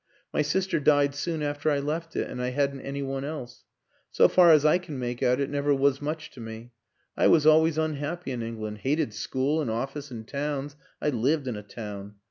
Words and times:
My 0.33 0.41
sister 0.41 0.79
died 0.79 1.13
soon 1.13 1.43
after 1.43 1.69
I 1.69 1.77
left 1.77 2.15
it 2.15 2.27
and 2.27 2.41
I 2.41 2.49
hadn't 2.49 2.81
any 2.81 3.03
one 3.03 3.23
else. 3.23 3.65
So 4.09 4.27
far 4.27 4.49
as 4.51 4.65
I 4.65 4.79
can 4.79 4.97
make 4.97 5.21
out 5.21 5.39
it 5.39 5.47
never 5.47 5.75
was 5.75 6.01
much 6.01 6.31
to 6.31 6.39
me; 6.41 6.71
I 7.15 7.27
was 7.27 7.45
always 7.45 7.77
unhappy 7.77 8.31
in 8.31 8.41
England, 8.41 8.79
hated 8.79 9.13
school 9.13 9.61
and 9.61 9.69
of 9.69 9.91
fice 9.91 10.09
and 10.09 10.27
towns 10.27 10.75
I 11.03 11.09
lived 11.09 11.47
in 11.47 11.55
a 11.55 11.61
town. 11.61 12.15